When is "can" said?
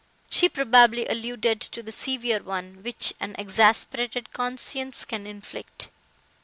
5.05-5.27